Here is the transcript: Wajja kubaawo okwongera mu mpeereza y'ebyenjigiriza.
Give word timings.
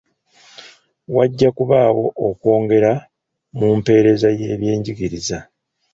Wajja 1.15 1.49
kubaawo 1.57 2.05
okwongera 2.27 2.91
mu 3.57 3.67
mpeereza 3.77 4.27
y'ebyenjigiriza. 4.39 5.37